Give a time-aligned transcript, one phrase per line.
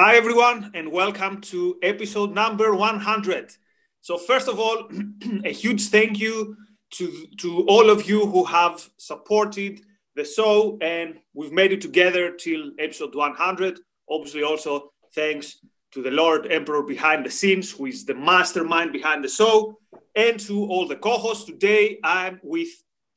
[0.00, 3.52] Hi, everyone, and welcome to episode number 100.
[4.00, 4.88] So, first of all,
[5.44, 6.56] a huge thank you
[6.92, 9.80] to, to all of you who have supported
[10.14, 13.80] the show, and we've made it together till episode 100.
[14.08, 15.58] Obviously, also thanks
[15.90, 19.80] to the Lord Emperor behind the scenes, who is the mastermind behind the show,
[20.14, 21.44] and to all the co hosts.
[21.44, 22.68] Today, I'm with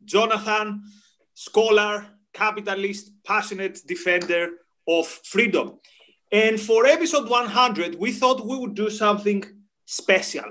[0.04, 0.82] Jonathan,
[1.36, 4.50] scholar, capitalist, passionate defender
[4.88, 5.80] of freedom.
[6.32, 9.44] And for episode 100, we thought we would do something
[9.86, 10.46] special.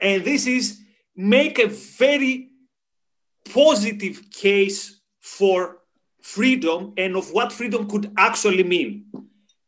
[0.00, 0.80] And this is
[1.16, 2.50] make a very
[3.52, 5.78] positive case for
[6.22, 9.06] freedom and of what freedom could actually mean.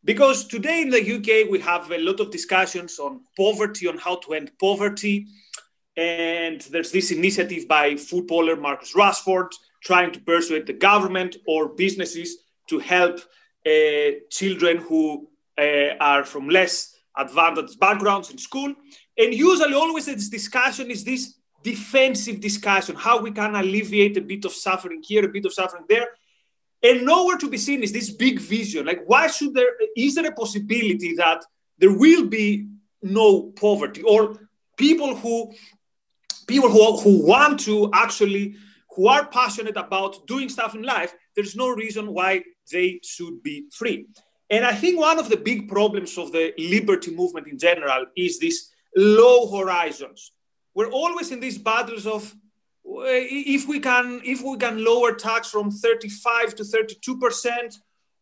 [0.04, 4.16] Because today in the UK, we have a lot of discussions on poverty, on how
[4.16, 5.26] to end poverty.
[5.96, 9.50] And there's this initiative by footballer Marcus Rashford
[9.82, 13.20] trying to persuade the government or businesses to help
[14.30, 18.74] children who uh, are from less advantaged backgrounds in school.
[19.16, 24.44] And usually, always this discussion is this defensive discussion how we can alleviate a bit
[24.44, 26.08] of suffering here, a bit of suffering there
[26.82, 30.26] and nowhere to be seen is this big vision like why should there is there
[30.26, 31.44] a possibility that
[31.78, 32.66] there will be
[33.02, 35.52] no poverty or people who
[36.46, 38.56] people who, who want to actually
[38.94, 43.64] who are passionate about doing stuff in life there's no reason why they should be
[43.72, 44.06] free.
[44.50, 48.38] And i think one of the big problems of the liberty movement in general is
[48.38, 50.32] this low horizons.
[50.74, 52.34] We're always in these battles of
[52.84, 57.76] if we can if we can lower tax from 35 to 32 percent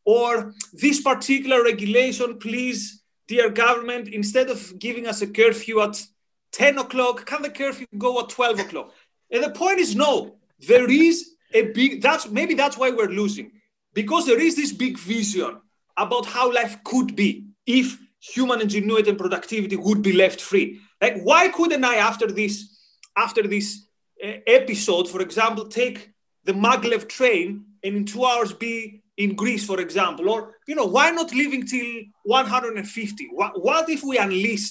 [0.04, 6.04] or this particular regulation please dear government instead of giving us a curfew at
[6.52, 8.92] 10 o'clock can the curfew go at 12 o'clock?
[9.30, 13.52] And the point is no there is a big that's maybe that's why we're losing
[13.94, 15.60] because there is this big vision
[15.96, 21.20] about how life could be if human ingenuity and productivity would be left free like
[21.22, 22.80] why couldn't i after this
[23.16, 23.86] after this
[24.22, 26.10] eh, episode, for example, take
[26.44, 30.86] the maglev train and in two hours be in Greece, for example, or you know,
[30.86, 33.28] why not living till 150?
[33.32, 34.70] What, what if we unleash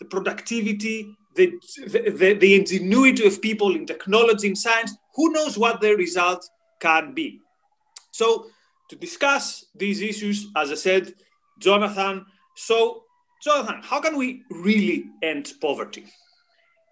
[0.00, 1.52] the productivity, the,
[1.86, 4.94] the, the ingenuity of people in technology and science?
[5.14, 6.46] Who knows what the result
[6.80, 7.40] can be?
[8.10, 8.46] So,
[8.88, 11.14] to discuss these issues, as I said,
[11.58, 12.26] Jonathan.
[12.54, 13.04] So,
[13.42, 16.04] Jonathan, how can we really end poverty?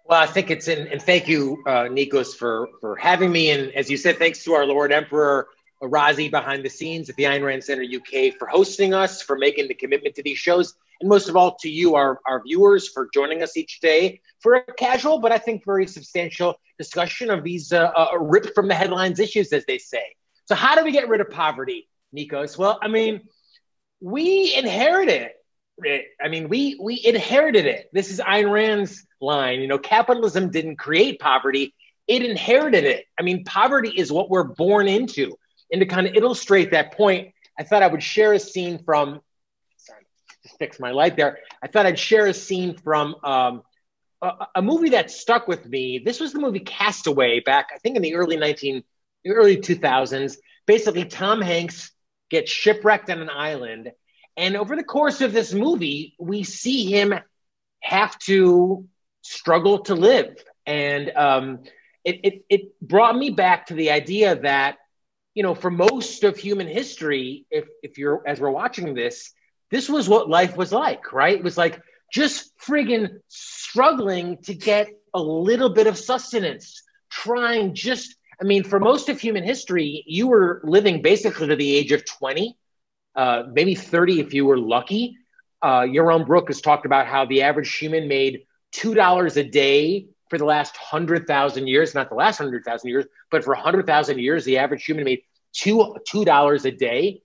[0.07, 3.49] Well, I think it's in, and thank you, uh, Nikos, for for having me.
[3.49, 5.47] And as you said, thanks to our Lord Emperor
[5.81, 9.67] Razi behind the scenes at the Ayn Rand Center UK for hosting us, for making
[9.67, 13.09] the commitment to these shows, and most of all to you, our, our viewers, for
[13.13, 17.73] joining us each day for a casual but I think very substantial discussion of these
[17.73, 20.15] uh, uh, ripped from the headlines issues, as they say.
[20.47, 22.57] So, how do we get rid of poverty, Nikos?
[22.57, 23.21] Well, I mean,
[23.99, 25.31] we inherited
[25.79, 26.05] it.
[26.23, 27.89] I mean, we we inherited it.
[27.91, 29.59] This is Ayn Rand's line.
[29.61, 31.73] You know, capitalism didn't create poverty;
[32.07, 33.05] it inherited it.
[33.19, 35.35] I mean, poverty is what we're born into.
[35.71, 39.21] And to kind of illustrate that point, I thought I would share a scene from.
[39.77, 40.05] Sorry,
[40.43, 41.39] just fix my light there.
[41.61, 43.63] I thought I'd share a scene from um,
[44.21, 45.99] a, a, movie that stuck with me.
[45.99, 48.83] This was the movie Castaway back, I think, in the early nineteen,
[49.33, 50.37] early two thousands.
[50.65, 51.91] Basically, Tom Hanks
[52.29, 53.91] gets shipwrecked on an island
[54.37, 57.13] and over the course of this movie, we see him
[57.79, 58.85] have to
[59.21, 60.35] struggle to live.
[60.65, 61.59] And um,
[62.03, 64.77] it, it, it brought me back to the idea that,
[65.33, 69.31] you know, for most of human history, if, if you're, as we're watching this,
[69.71, 71.37] this was what life was like, right?
[71.37, 71.81] It was like
[72.11, 78.79] just friggin' struggling to get a little bit of sustenance, trying just, I mean, for
[78.79, 82.57] most of human history, you were living basically to the age of 20
[83.15, 85.17] uh, maybe 30 if you were lucky.
[85.61, 90.37] Uh, Yaron Brook has talked about how the average human made $2 a day for
[90.37, 94.83] the last 100,000 years, not the last 100,000 years, but for 100,000 years, the average
[94.83, 95.21] human made
[95.53, 97.21] two, $2 a day.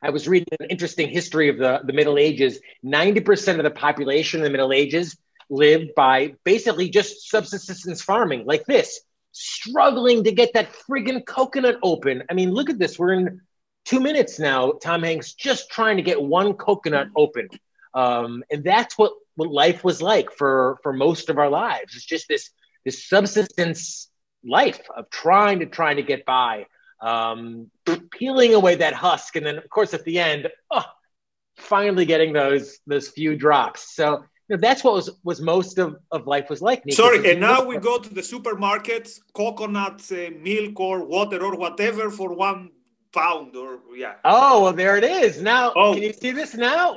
[0.00, 2.60] I was reading an interesting history of the, the Middle Ages.
[2.84, 5.16] 90% of the population in the Middle Ages
[5.50, 9.00] lived by basically just subsistence farming like this,
[9.32, 12.22] struggling to get that friggin' coconut open.
[12.30, 12.98] I mean, look at this.
[12.98, 13.40] We're in
[13.84, 17.48] two minutes now, Tom Hanks just trying to get one coconut open.
[17.94, 21.96] Um, and that's what, what life was like for, for most of our lives.
[21.96, 22.50] It's just this,
[22.84, 24.10] this subsistence
[24.44, 26.66] life of trying to trying to get by,
[27.00, 27.70] um,
[28.10, 29.36] peeling away that husk.
[29.36, 30.84] And then of course at the end, oh,
[31.56, 33.94] finally getting those, those few drops.
[33.94, 36.82] So you know, that's what was, was most of, of life was like.
[36.90, 42.10] Sorry, and now we go to the supermarkets, coconut uh, milk or water or whatever
[42.10, 42.70] for one
[43.12, 44.14] pound or yeah.
[44.24, 45.42] Oh well, there it is.
[45.42, 45.94] Now, oh.
[45.94, 46.96] can you see this now?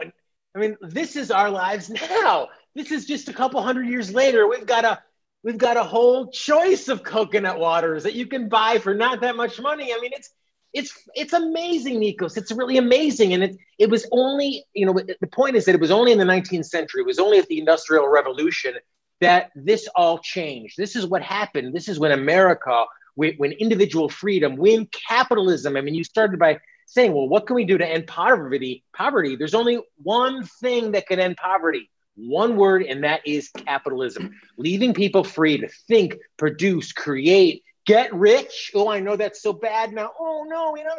[0.56, 2.50] I mean, this is our lives now.
[2.74, 4.48] This is just a couple hundred years later.
[4.48, 5.00] We've got a
[5.44, 9.36] we've got a whole choice of coconut waters that you can buy for not that
[9.36, 9.94] much money.
[9.94, 10.30] I mean, it's
[10.74, 12.38] it's it's amazing, Nikos.
[12.38, 15.82] It's really amazing, and it it was only you know the point is that it
[15.82, 17.02] was only in the 19th century.
[17.02, 18.76] It was only at the Industrial Revolution
[19.20, 20.76] that this all changed.
[20.78, 21.74] This is what happened.
[21.74, 22.86] This is when America,
[23.16, 25.78] when, when individual freedom, when capitalism.
[25.78, 28.84] I mean, you started by saying, well, what can we do to end poverty?
[28.94, 29.36] Poverty.
[29.36, 31.90] There's only one thing that can end poverty.
[32.16, 34.32] One word, and that is capitalism.
[34.58, 38.72] Leaving people free to think, produce, create, get rich.
[38.74, 40.12] Oh, I know that's so bad now.
[40.20, 40.96] Oh no, you know,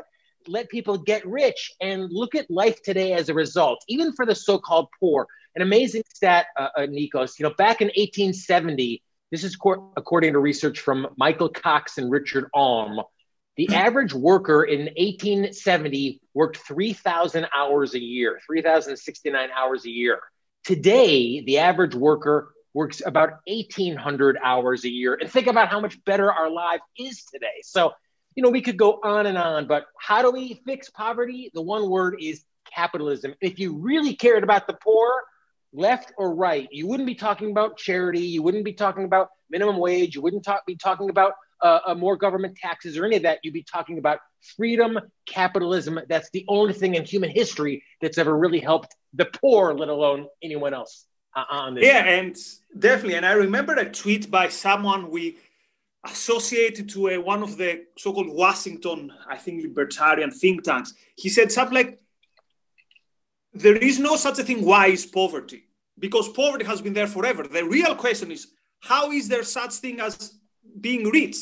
[0.48, 4.34] let people get rich and look at life today as a result, even for the
[4.34, 5.26] so-called poor.
[5.54, 7.38] An amazing stat, uh, uh, Nikos.
[7.38, 12.10] You know, back in 1870, this is co- according to research from Michael Cox and
[12.10, 13.00] Richard Alm.
[13.56, 20.20] The average worker in 1870 worked 3,000 hours a year, 3,069 hours a year.
[20.64, 25.16] Today, the average worker works about 1,800 hours a year.
[25.20, 27.60] And think about how much better our life is today.
[27.62, 27.92] So,
[28.34, 31.50] you know, we could go on and on, but how do we fix poverty?
[31.52, 33.34] The one word is capitalism.
[33.40, 35.22] If you really cared about the poor,
[35.72, 38.20] left or right, you wouldn't be talking about charity.
[38.20, 40.14] You wouldn't be talking about minimum wage.
[40.14, 43.38] You wouldn't talk, be talking about uh, uh, more government taxes or any of that.
[43.42, 44.18] You'd be talking about
[44.56, 46.00] freedom, capitalism.
[46.08, 50.26] That's the only thing in human history that's ever really helped the poor, let alone
[50.42, 51.06] anyone else.
[51.34, 51.84] Uh, on this.
[51.84, 52.36] Yeah, and
[52.78, 53.14] definitely.
[53.14, 55.38] And I remember a tweet by someone we
[56.04, 60.94] associated to a, one of the so-called Washington, I think, libertarian think tanks.
[61.16, 62.00] He said something like,
[63.54, 64.64] "There is no such a thing.
[64.64, 65.64] Why is poverty?
[65.98, 67.44] Because poverty has been there forever.
[67.44, 68.48] The real question is,
[68.80, 70.34] how is there such thing as
[70.80, 71.36] being rich?"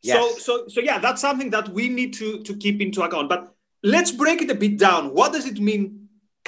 [0.00, 0.16] Yes.
[0.16, 3.28] So, so, so yeah, that's something that we need to to keep into account.
[3.28, 5.12] But let's break it a bit down.
[5.12, 5.97] What does it mean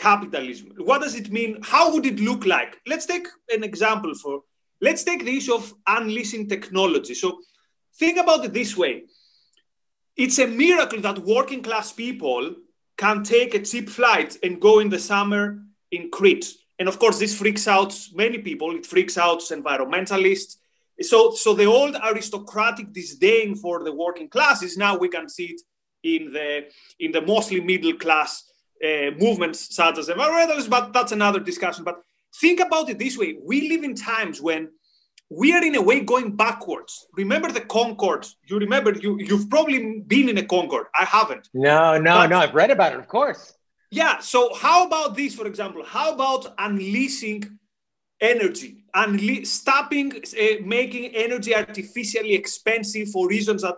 [0.01, 0.73] capitalism.
[0.79, 1.59] What does it mean?
[1.63, 2.81] How would it look like?
[2.87, 4.43] Let's take an example for,
[4.81, 7.15] let's take the issue of unleashing technology.
[7.15, 7.41] So
[7.99, 9.05] think about it this way.
[10.17, 12.55] It's a miracle that working class people
[12.97, 16.49] can take a cheap flight and go in the summer in Crete.
[16.79, 18.75] And of course, this freaks out many people.
[18.75, 20.57] It freaks out environmentalists.
[21.03, 25.61] So, so the old aristocratic disdain for the working classes now we can see it
[26.03, 26.65] in the
[26.99, 28.50] in the mostly middle class
[28.85, 31.85] uh, movements such as environmentalists, but that's another discussion.
[31.85, 32.03] But
[32.41, 34.71] think about it this way we live in times when
[35.31, 37.07] we are in a way going backwards.
[37.15, 38.27] Remember the Concorde?
[38.47, 40.87] You remember you you've probably been in a Concorde.
[40.99, 41.49] I haven't.
[41.55, 42.39] No, no, but, no.
[42.39, 43.55] I've read about it, of course.
[43.91, 44.19] Yeah.
[44.19, 45.85] So how about this, for example?
[45.85, 47.59] How about unleashing
[48.21, 53.77] energy, and stopping uh, making energy artificially expensive for reasons that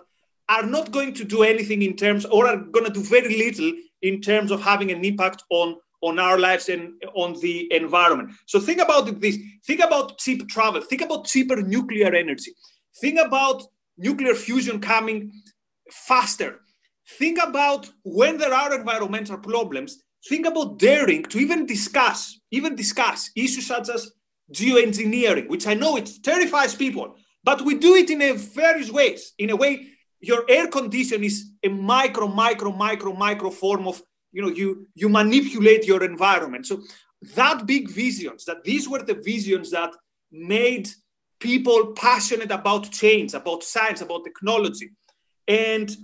[0.49, 3.73] are not going to do anything in terms, or are going to do very little
[4.03, 8.33] in terms of having an impact on on our lives and on the environment.
[8.47, 9.39] So think about this.
[9.65, 10.81] Think about cheap travel.
[10.81, 12.53] Think about cheaper nuclear energy.
[13.01, 13.63] Think about
[13.97, 15.33] nuclear fusion coming
[15.91, 16.61] faster.
[17.19, 20.03] Think about when there are environmental problems.
[20.29, 24.13] Think about daring to even discuss, even discuss issues such as
[24.53, 29.33] geoengineering, which I know it terrifies people, but we do it in various ways.
[29.39, 29.89] In a way,
[30.23, 34.01] your air condition is a micro, micro, micro, micro form of,
[34.31, 36.67] you know, you you manipulate your environment.
[36.67, 36.83] So
[37.35, 39.91] that big visions, that these were the visions that
[40.31, 40.89] made
[41.41, 44.91] people passionate about change, about science, about technology.
[45.49, 45.95] And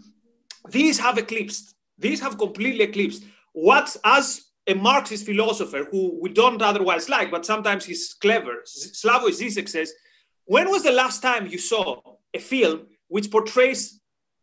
[0.68, 1.74] these have eclipsed.
[1.96, 3.22] These have completely eclipsed.
[3.52, 9.30] What, as a Marxist philosopher who we don't otherwise like, but sometimes he's clever, Slavoj
[9.30, 9.92] Zizek says,
[10.44, 12.00] when was the last time you saw
[12.34, 13.97] a film which portrays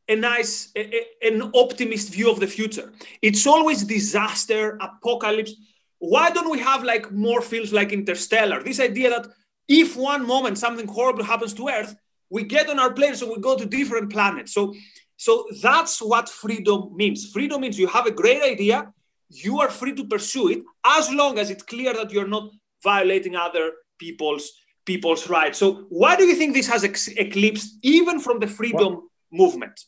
[0.08, 2.92] a nice, a, a, an optimist view of the future.
[3.22, 5.54] It's always disaster, apocalypse.
[6.00, 8.64] Why don't we have like more films like Interstellar?
[8.64, 9.28] This idea that
[9.68, 11.96] if one moment something horrible happens to Earth,
[12.30, 14.54] we get on our plane so we go to different planets.
[14.54, 14.74] So,
[15.18, 17.32] so that's what freedom means.
[17.32, 18.94] Freedom means you have a great idea,
[19.30, 22.52] you are free to pursue it as long as it's clear that you're not
[22.84, 24.52] violating other people's
[24.86, 25.58] people's rights.
[25.58, 29.80] So, why do you think this has ex- eclipsed even from the freedom well, movement?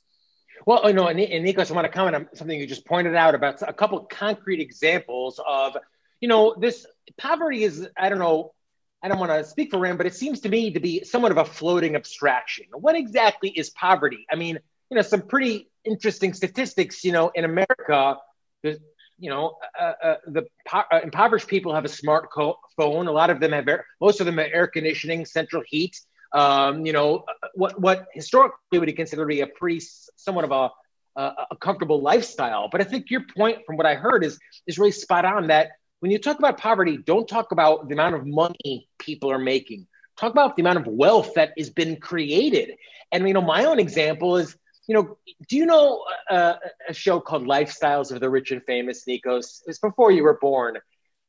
[0.67, 3.35] Well, you know, and, Nikos, I want to comment on something you just pointed out
[3.35, 5.77] about a couple concrete examples of,
[6.19, 6.85] you know, this
[7.17, 8.53] poverty is, I don't know,
[9.01, 11.31] I don't want to speak for Rand, but it seems to me to be somewhat
[11.31, 12.65] of a floating abstraction.
[12.73, 14.25] What exactly is poverty?
[14.29, 14.59] I mean,
[14.89, 18.17] you know, some pretty interesting statistics, you know, in America,
[18.61, 18.77] the,
[19.19, 23.07] you know, uh, uh, the po- uh, impoverished people have a smart co- phone.
[23.07, 25.97] A lot of them have, air, most of them have air conditioning, central heat
[26.33, 27.23] um, you know,
[27.57, 29.85] what what historically would be considered to be a pretty
[30.15, 30.69] somewhat of a
[31.17, 32.69] a, a comfortable lifestyle.
[32.71, 35.47] But I think your point, from what I heard, is is really spot on.
[35.47, 39.39] That when you talk about poverty, don't talk about the amount of money people are
[39.39, 39.87] making.
[40.17, 42.71] Talk about the amount of wealth that has been created.
[43.11, 44.55] And you know, my own example is,
[44.87, 45.17] you know,
[45.49, 46.53] do you know uh,
[46.87, 49.61] a show called Lifestyles of the Rich and Famous, Nikos?
[49.65, 50.77] It's before you were born.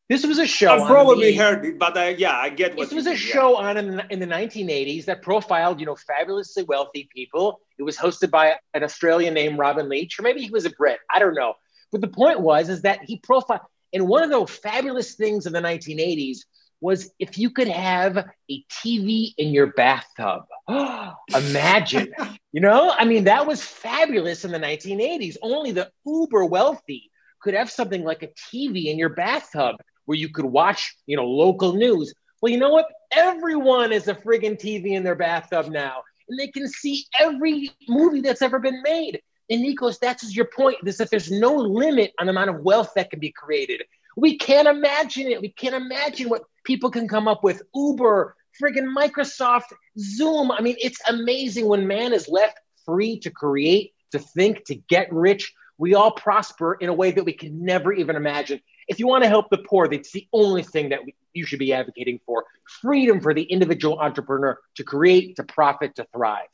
[0.08, 0.70] This was a show.
[0.70, 2.88] I've probably heard it, but I, yeah, I get what.
[2.88, 7.10] This was a show on in, in, the 1980s that profiled, you know, fabulously wealthy
[7.14, 7.60] people.
[7.78, 10.98] It was hosted by an Australian named Robin Leach, or maybe he was a Brit.
[11.14, 11.54] I don't know.
[11.92, 13.60] But the point was, is that he profiled.
[13.92, 16.38] And one of the fabulous things in the 1980s
[16.80, 20.44] was if you could have a TV in your bathtub.
[20.68, 22.12] Imagine,
[22.52, 25.36] you know, I mean, that was fabulous in the 1980s.
[25.42, 27.10] Only the uber wealthy
[27.42, 29.76] could have something like a TV in your bathtub
[30.08, 32.14] where you could watch, you know, local news.
[32.40, 32.86] Well, you know what?
[33.12, 38.22] Everyone is a friggin' TV in their bathtub now, and they can see every movie
[38.22, 39.20] that's ever been made.
[39.50, 40.78] And Nikos, that's your point.
[40.86, 43.82] Is if there's no limit on the amount of wealth that can be created.
[44.16, 45.42] We can't imagine it.
[45.42, 47.60] We can't imagine what people can come up with.
[47.74, 50.50] Uber, friggin' Microsoft, Zoom.
[50.50, 55.12] I mean, it's amazing when man is left free to create, to think, to get
[55.12, 55.52] rich.
[55.76, 59.22] We all prosper in a way that we can never even imagine if you want
[59.22, 62.44] to help the poor, that's the only thing that we, you should be advocating for
[62.80, 66.48] freedom for the individual entrepreneur to create, to profit, to thrive.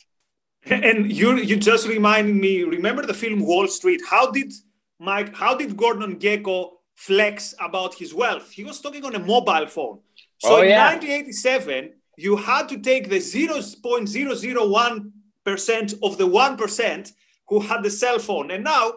[0.66, 2.62] And you you just reminded me.
[2.62, 4.00] Remember the film Wall Street?
[4.08, 4.50] How did
[4.98, 5.36] Mike?
[5.36, 8.50] How did Gordon Gekko flex about his wealth?
[8.50, 9.98] He was talking on a mobile phone.
[10.42, 10.88] Oh, so oh, in yeah.
[10.88, 15.10] 1987, you had to take the 0.001
[15.44, 17.12] percent of the one percent
[17.48, 18.94] who had the cell phone, and now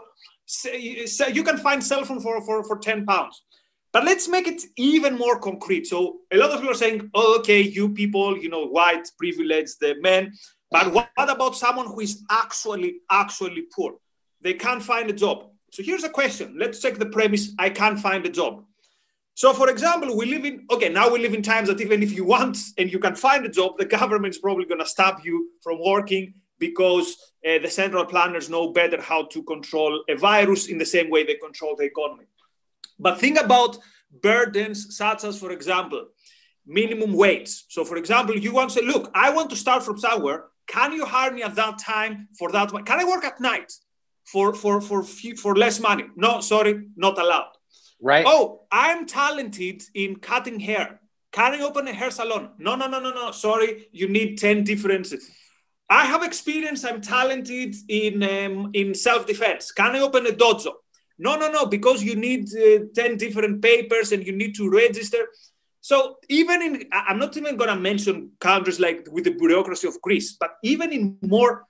[0.48, 3.44] so you can find cell phone for, for, for 10 pounds.
[3.92, 5.88] But let's make it even more concrete.
[5.88, 9.80] So a lot of people are saying, oh, okay, you people, you know, white, privileged,
[9.80, 10.34] the men.
[10.72, 13.96] But what, what about someone who is actually, actually poor?
[14.42, 15.50] They can't find a job.
[15.72, 16.56] So here's a question.
[16.58, 17.54] Let's check the premise.
[17.60, 18.64] I can't find a job.
[19.34, 22.12] So, for example, we live in, okay, now we live in times that even if
[22.14, 25.52] you want and you can find a job, the government's probably going to stop you
[25.62, 27.16] from working because
[27.48, 31.24] uh, the central planners know better how to control a virus in the same way
[31.24, 32.26] they control the economy.
[33.00, 33.78] But think about
[34.22, 36.08] burdens such as, for example,
[36.66, 37.66] minimum wage.
[37.70, 40.46] So, for example, you want to say, look, I want to start from somewhere.
[40.68, 42.72] Can you hire me at that time for that?
[42.86, 43.72] Can I work at night
[44.26, 46.06] for for for for less money?
[46.16, 47.52] No, sorry, not allowed.
[48.02, 48.26] Right.
[48.28, 51.00] Oh, I'm talented in cutting hair.
[51.32, 52.52] Can I open a hair salon?
[52.58, 53.32] No, no, no, no, no.
[53.32, 55.30] Sorry, you need ten differences.
[55.90, 56.84] I have experience.
[56.84, 59.72] I'm talented in um, in self defense.
[59.72, 60.74] Can I open a dojo?
[61.18, 65.28] No, no, no, because you need uh, ten different papers and you need to register.
[65.82, 70.02] So even in, I'm not even going to mention countries like with the bureaucracy of
[70.02, 71.66] Greece, but even in more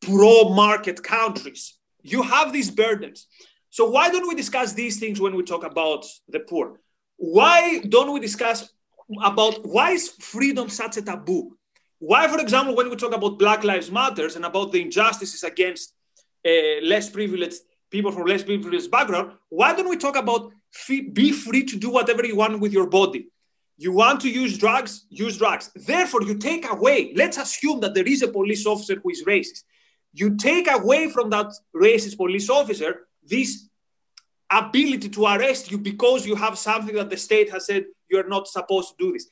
[0.00, 3.26] pro-market countries, you have these burdens.
[3.68, 6.80] So why don't we discuss these things when we talk about the poor?
[7.16, 8.72] Why don't we discuss
[9.22, 11.56] about why is freedom such a taboo?
[12.00, 15.92] Why, for example, when we talk about Black Lives Matters and about the injustices against
[16.46, 20.50] uh, less privileged people from less privileged background, why don't we talk about
[20.88, 23.28] be free to do whatever you want with your body?
[23.76, 25.70] You want to use drugs, use drugs.
[25.74, 29.64] Therefore, you take away, let's assume that there is a police officer who is racist.
[30.14, 33.68] You take away from that racist police officer this
[34.50, 38.48] ability to arrest you because you have something that the state has said you're not
[38.48, 39.26] supposed to do this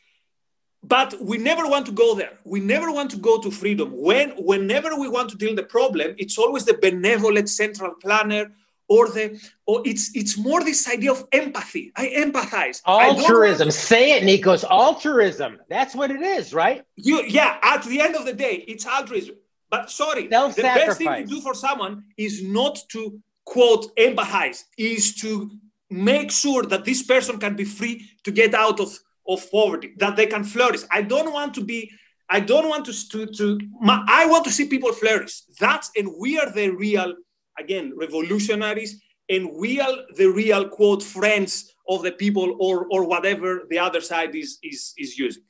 [0.83, 2.39] but we never want to go there.
[2.45, 3.91] We never want to go to freedom.
[3.93, 8.53] When whenever we want to deal the problem it's always the benevolent central planner
[8.89, 11.93] or the or it's it's more this idea of empathy.
[11.97, 12.81] I empathize.
[12.87, 13.69] Altruism.
[13.69, 14.65] I say it nikos.
[14.65, 15.59] Altruism.
[15.69, 16.85] That's what it is right?
[16.97, 19.37] You yeah at the end of the day it's altruism.
[19.71, 24.65] But sorry the best thing to do for someone is not to quote empathize.
[24.77, 25.51] Is to
[25.91, 30.17] make sure that this person can be free to get out of of poverty, that
[30.17, 30.83] they can flourish.
[30.91, 31.91] I don't want to be,
[32.29, 35.43] I don't want to, to, to my, I want to see people flourish.
[35.61, 37.15] That's, and we are the real,
[37.59, 43.67] again, revolutionaries, and we are the real, quote, friends of the people or, or whatever
[43.71, 45.43] the other side is, is, is using.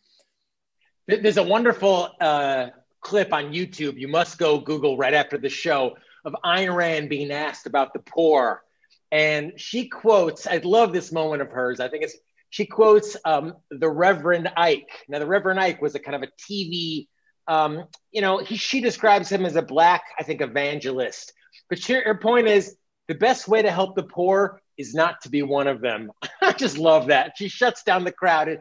[1.06, 2.66] There's a wonderful uh,
[3.00, 3.99] clip on YouTube.
[3.99, 8.00] You must go Google right after the show of Ayn Rand being asked about the
[8.00, 8.62] poor.
[9.11, 11.80] And she quotes, I love this moment of hers.
[11.80, 12.16] I think it's
[12.50, 14.88] she quotes um, the Reverend Ike.
[15.09, 17.09] Now, the Reverend Ike was a kind of a TV,
[17.47, 21.33] um, you know, he, she describes him as a black, I think, evangelist.
[21.69, 22.76] But she, her point is
[23.09, 26.11] the best way to help the poor is not to be one of them.
[26.43, 27.33] I just love that.
[27.37, 28.61] She shuts down the crowd and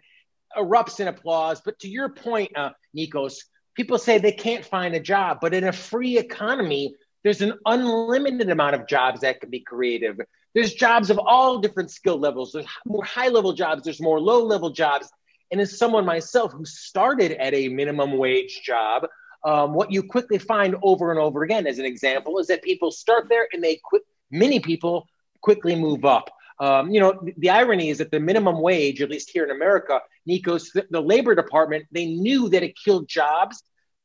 [0.57, 1.61] erupts in applause.
[1.63, 3.35] But to your point, uh, Nikos,
[3.75, 8.49] people say they can't find a job, but in a free economy, There's an unlimited
[8.49, 10.17] amount of jobs that can be creative.
[10.53, 12.51] There's jobs of all different skill levels.
[12.51, 15.09] There's more high level jobs, there's more low level jobs.
[15.51, 19.07] And as someone myself who started at a minimum wage job,
[19.45, 22.91] um, what you quickly find over and over again, as an example, is that people
[22.91, 24.01] start there and they quit.
[24.29, 25.07] Many people
[25.41, 26.29] quickly move up.
[26.59, 29.99] Um, you know, the, irony is that the minimum wage, at least here in America,
[30.27, 33.63] Nikos, the, the Labor Department, they knew that it killed jobs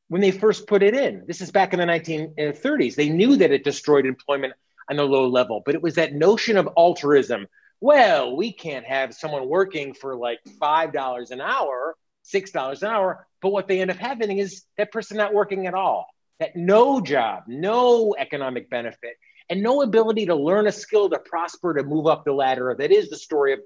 [0.08, 1.24] when they first put it in.
[1.26, 2.94] This is back in the 1930s.
[2.94, 4.52] They knew that it destroyed employment
[4.98, 7.46] on a low level, but it was that notion of altruism.
[7.80, 11.96] Well, we can't have someone working for like $5 an hour,
[12.32, 15.74] $6 an hour, but what they end up having is that person not working at
[15.74, 16.06] all,
[16.38, 19.16] that no job, no economic benefit
[19.50, 22.74] and no ability to learn a skill to prosper to move up the ladder.
[22.78, 23.60] That is the story of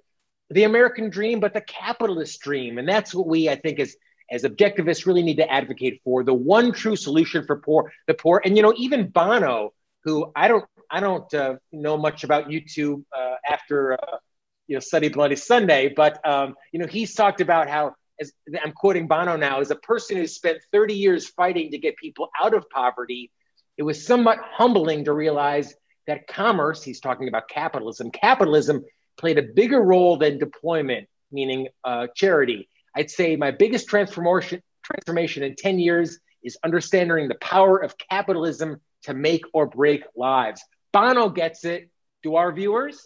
[0.51, 2.79] the American dream, but the capitalist dream.
[2.79, 3.97] And that's what we, I think, as
[4.29, 8.41] as objectivists really need to advocate for the one true solution for poor the poor.
[8.45, 9.73] And you know, even Bono,
[10.05, 14.19] who I don't I don't uh, know much about U2 uh, after uh,
[14.67, 18.33] you know Sunday Bloody Sunday, but um, you know he's talked about how as
[18.65, 22.31] I'm quoting Bono now, as a person who spent 30 years fighting to get people
[22.41, 23.31] out of poverty,
[23.77, 25.75] it was somewhat humbling to realize
[26.07, 28.85] that commerce, he's talking about capitalism, capitalism
[29.19, 32.69] played a bigger role than deployment, meaning uh, charity.
[32.95, 38.81] I'd say my biggest transformation, transformation in 10 years is understanding the power of capitalism
[39.03, 40.63] to make or break lives.
[40.97, 41.91] Bono gets it.
[42.23, 42.97] Do our viewers?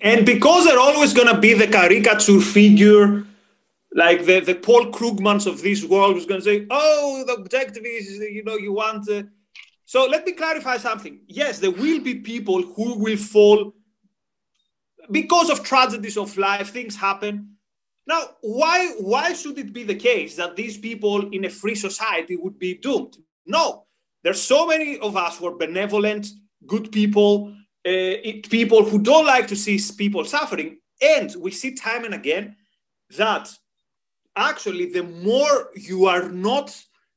[0.00, 3.24] And because they're always going to be the caricature figure
[3.94, 7.84] like the, the Paul Krugmans of this world was going to say, oh, the objective
[7.84, 9.06] is, you know, you want.
[9.06, 9.26] To...
[9.86, 11.20] So let me clarify something.
[11.26, 13.72] Yes, there will be people who will fall
[15.10, 17.56] because of tragedies of life, things happen.
[18.06, 22.36] Now, why, why should it be the case that these people in a free society
[22.36, 23.16] would be doomed?
[23.46, 23.86] No,
[24.22, 26.26] there's so many of us who are benevolent,
[26.66, 27.54] good people,
[27.86, 28.14] uh,
[28.50, 30.78] people who don't like to see people suffering.
[31.00, 32.56] And we see time and again
[33.16, 33.48] that
[34.36, 36.76] actually the more you are not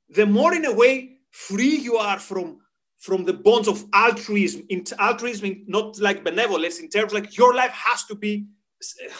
[0.09, 2.57] the more in a way free you are from
[2.97, 7.71] from the bonds of altruism in altruism not like benevolence in terms like your life
[7.71, 8.45] has to be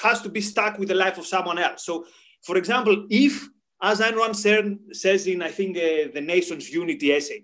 [0.01, 2.05] has to be stuck with the life of someone else so
[2.41, 3.47] for example if
[3.81, 4.37] as Ayn Rand
[4.95, 7.43] says in i think uh, the nation's unity essay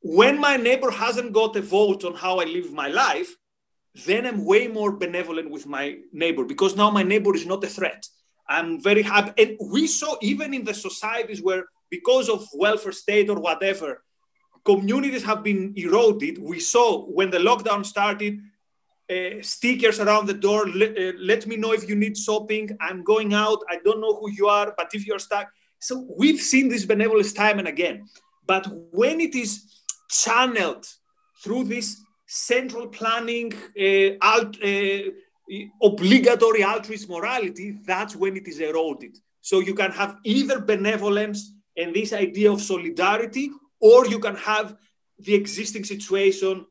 [0.00, 3.34] when my neighbor hasn't got a vote on how i live my life
[4.06, 7.68] then i'm way more benevolent with my neighbor because now my neighbor is not a
[7.68, 8.06] threat
[8.48, 9.32] I'm very happy.
[9.42, 14.02] And we saw even in the societies where, because of welfare state or whatever,
[14.64, 16.38] communities have been eroded.
[16.38, 18.40] We saw when the lockdown started,
[19.10, 20.66] uh, stickers around the door.
[20.68, 22.70] Let, uh, let me know if you need shopping.
[22.80, 23.58] I'm going out.
[23.70, 25.48] I don't know who you are, but if you're stuck.
[25.78, 28.06] So we've seen this benevolence time and again.
[28.46, 29.77] But when it is
[30.08, 30.86] channeled
[31.42, 35.10] through this central planning, uh, alt, uh,
[35.82, 39.16] obligatory altruist morality, that's when it is eroded.
[39.40, 44.76] So you can have either benevolence and this idea of solidarity, or you can have
[45.18, 46.66] the existing situation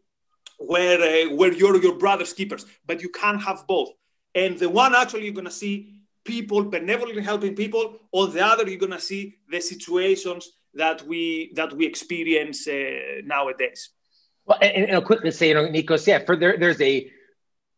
[0.60, 3.90] where uh, where you're your brother's keepers, but you can't have both.
[4.36, 8.80] And the one actually you're gonna see people benevolently helping people, or the other you're
[8.80, 13.90] gonna see the situations that we that we experience uh, nowadays.
[14.46, 17.12] Well, and, and I'll quickly say, you know, Nikos, yeah, for there, there's a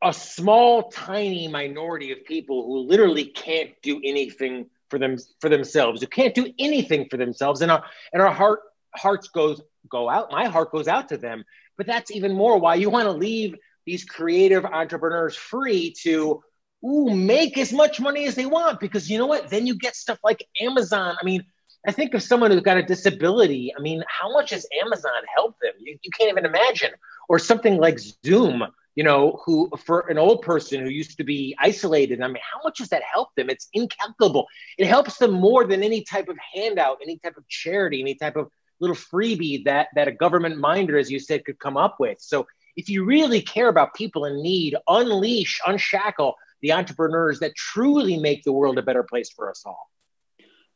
[0.02, 6.02] a small, tiny minority of people who literally can't do anything for them for themselves,
[6.02, 7.84] who can't do anything for themselves, and our
[8.14, 8.60] and our heart
[8.96, 10.32] hearts goes go out.
[10.32, 11.44] My heart goes out to them.
[11.78, 16.44] But that's even more why you want to leave these creative entrepreneurs free to
[16.86, 19.50] ooh, make as much money as they want because you know what?
[19.50, 21.16] Then you get stuff like Amazon.
[21.20, 21.46] I mean,
[21.88, 23.74] I think of someone who's got a disability.
[23.78, 25.74] I mean, how much has Amazon helped them?
[25.80, 26.92] You, you can't even imagine.
[27.30, 28.64] Or something like Zoom
[29.00, 32.60] you know, who for an old person who used to be isolated, I mean, how
[32.66, 33.50] much does that help them?
[33.50, 34.46] It's incalculable.
[34.78, 38.36] It helps them more than any type of handout, any type of charity, any type
[38.36, 38.50] of
[38.82, 42.20] little freebie that that a government minder, as you said, could come up with.
[42.20, 48.18] So if you really care about people in need, unleash, unshackle the entrepreneurs that truly
[48.18, 49.89] make the world a better place for us all.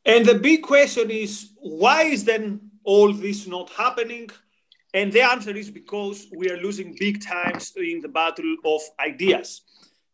[0.04, 4.30] And the big question is why is then all this not happening?
[4.92, 9.62] And the answer is because we are losing big times in the battle of ideas.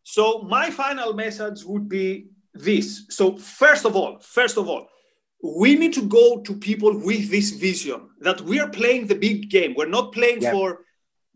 [0.03, 3.05] So my final message would be this.
[3.09, 4.87] So first of all, first of all,
[5.43, 9.49] we need to go to people with this vision that we are playing the big
[9.49, 9.73] game.
[9.75, 10.51] We're not playing yeah.
[10.51, 10.79] for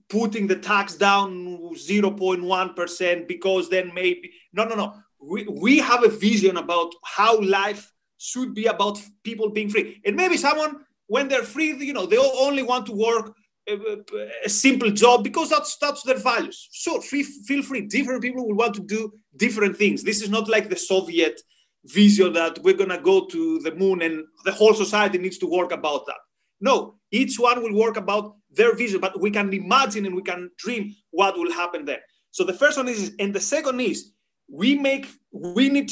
[0.09, 6.09] putting the tax down 0.1% because then maybe no no no we, we have a
[6.09, 11.43] vision about how life should be about people being free and maybe someone when they're
[11.43, 13.35] free, you know, they only want to work
[13.67, 16.69] a, simple job because that's that's their values.
[16.71, 17.81] So free, feel free.
[17.81, 20.03] Different people will want to do different things.
[20.03, 21.41] This is not like the Soviet
[21.85, 25.71] vision that we're gonna go to the moon and the whole society needs to work
[25.71, 26.17] about that.
[26.61, 30.49] No, each one will work about their vision, but we can imagine and we can
[30.57, 32.01] dream what will happen there.
[32.31, 34.11] So the first one is, and the second is,
[34.47, 35.89] we make we need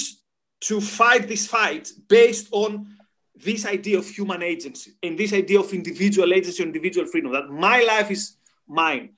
[0.64, 2.88] to fight this fight based on
[3.36, 7.82] this idea of human agency and this idea of individual agency, individual freedom, that my
[7.84, 9.10] life is mine,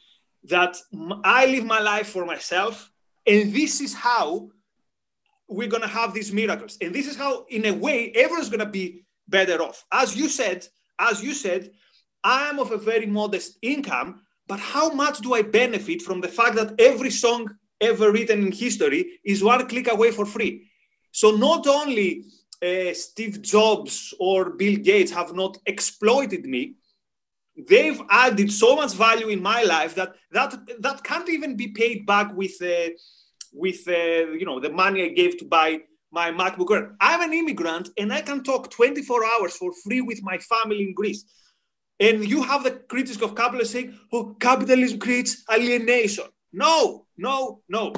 [0.45, 0.75] that
[1.23, 2.91] I live my life for myself,
[3.27, 4.49] and this is how
[5.47, 6.77] we're going to have these miracles.
[6.81, 9.85] And this is how, in a way, everyone's going to be better off.
[9.91, 11.71] As you said, as you said,
[12.23, 16.27] I am of a very modest income, but how much do I benefit from the
[16.27, 20.67] fact that every song ever written in history is one click away for free?
[21.15, 22.25] So not only
[22.61, 26.73] uh, Steve Jobs or Bill Gates have not exploited me.
[27.55, 32.05] They've added so much value in my life that that that can't even be paid
[32.05, 32.89] back with uh,
[33.53, 35.79] with uh, you know the money I gave to buy
[36.11, 36.95] my MacBook Air.
[36.99, 40.93] I'm an immigrant and I can talk 24 hours for free with my family in
[40.93, 41.23] Greece.
[41.97, 47.93] And you have the critics of capitalism saying, "Oh, capitalism creates alienation." No, no, no.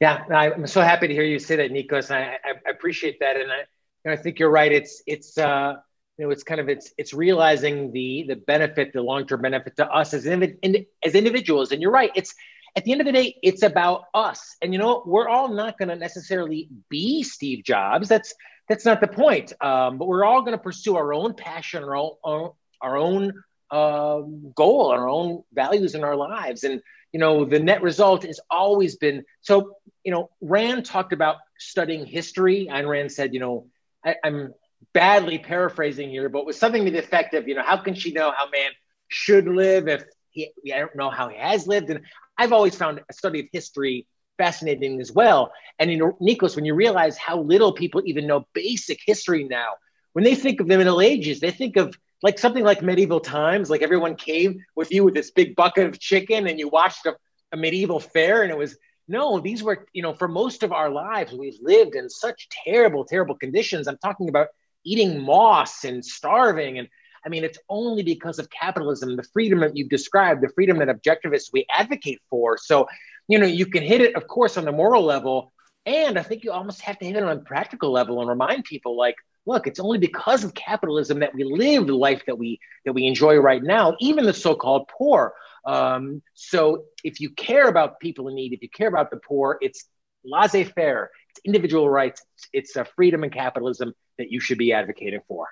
[0.00, 2.10] Yeah, I'm so happy to hear you say that, Nikos.
[2.10, 4.72] I, I, appreciate that, and I, I think you're right.
[4.72, 5.74] It's it's uh,
[6.16, 9.76] you know it's kind of it's it's realizing the the benefit, the long term benefit
[9.76, 11.70] to us as in, as individuals.
[11.70, 12.10] And you're right.
[12.14, 12.34] It's
[12.76, 14.56] at the end of the day, it's about us.
[14.62, 18.08] And you know, we're all not going to necessarily be Steve Jobs.
[18.08, 18.34] That's
[18.70, 19.52] that's not the point.
[19.60, 23.34] Um, but we're all going to pursue our own passion, our own our own
[23.70, 26.80] um, goal, our own values in our lives, and
[27.12, 29.76] you know, the net result has always been so.
[30.04, 32.68] You know, Rand talked about studying history.
[32.70, 33.66] Ayn Rand said, you know,
[34.02, 34.54] I, I'm
[34.94, 38.12] badly paraphrasing here, but with something to the effect of, you know, how can she
[38.12, 38.70] know how man
[39.08, 41.90] should live if he, I don't know how he has lived?
[41.90, 42.00] And
[42.38, 44.06] I've always found a study of history
[44.38, 45.52] fascinating as well.
[45.78, 49.72] And you know, Nikos, when you realize how little people even know basic history now,
[50.14, 53.70] when they think of the Middle Ages, they think of like something like medieval times,
[53.70, 57.16] like everyone came with you with this big bucket of chicken and you watched a,
[57.52, 58.76] a medieval fair and it was
[59.10, 63.04] no, these were, you know, for most of our lives, we've lived in such terrible,
[63.04, 63.88] terrible conditions.
[63.88, 64.48] I'm talking about
[64.84, 66.78] eating moss and starving.
[66.78, 66.86] And
[67.26, 70.86] I mean, it's only because of capitalism, the freedom that you've described, the freedom that
[70.86, 72.56] objectivists we advocate for.
[72.56, 72.86] So,
[73.26, 75.52] you know, you can hit it, of course, on the moral level.
[75.86, 78.62] And I think you almost have to hit it on a practical level and remind
[78.62, 79.16] people like,
[79.50, 83.06] look, it's only because of capitalism that we live the life that we that we
[83.06, 85.34] enjoy right now, even the so-called poor.
[85.64, 89.58] Um, so if you care about people in need, if you care about the poor,
[89.60, 89.84] it's
[90.24, 95.48] laissez-faire, it's individual rights, it's a freedom and capitalism that you should be advocating for.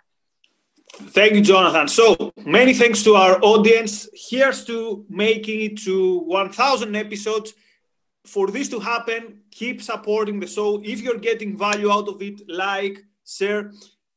[1.16, 1.87] Thank you, Jonathan.
[1.88, 4.08] So many thanks to our audience.
[4.14, 7.52] Here's to making it to 1,000 episodes.
[8.24, 10.82] For this to happen, keep supporting the show.
[10.84, 13.73] If you're getting value out of it, like, share.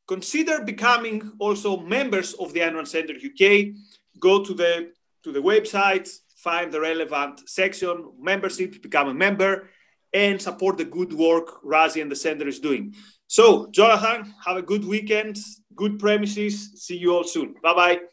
[0.08, 3.74] Consider becoming also members of the Rand Center UK.
[4.18, 4.92] Go to the
[5.24, 9.68] to the website, find the relevant section, membership, become a member,
[10.12, 12.94] and support the good work Razi and the center is doing.
[13.28, 15.38] So, Jonathan, have a good weekend,
[15.74, 16.72] good premises.
[16.84, 17.54] See you all soon.
[17.62, 18.11] Bye bye.